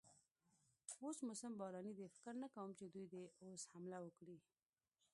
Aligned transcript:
اوس 1.03 1.17
موسم 1.27 1.51
باراني 1.59 1.93
دی، 1.99 2.05
فکر 2.15 2.33
نه 2.43 2.47
کوم 2.55 2.69
چې 2.77 2.85
دوی 2.93 3.05
دې 3.13 3.23
اوس 3.45 3.61
حمله 3.71 3.97
وکړي. 4.01 4.37